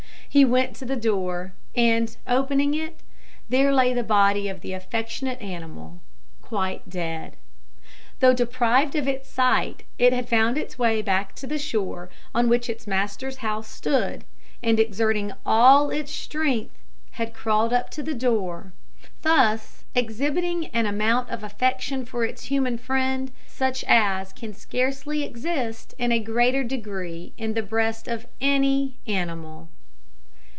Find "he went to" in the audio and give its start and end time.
0.33-0.85